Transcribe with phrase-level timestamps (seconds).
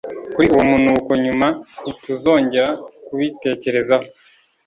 [0.33, 1.47] kuri uwo munuko nyuma
[1.81, 2.69] ntituzongera
[3.05, 4.07] kubitekerezaho